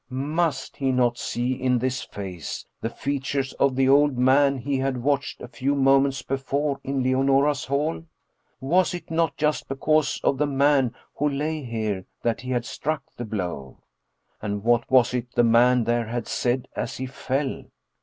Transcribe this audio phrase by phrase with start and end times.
[0.09, 5.03] Must he not see in this face the features of the old man he had
[5.03, 8.03] watched a few moments before in Leonora's hall?
[8.59, 13.03] Was it not just because of the man who lay here that he had struck
[13.15, 13.77] the blow?
[14.41, 17.65] And what was it that the man there had said as he fell?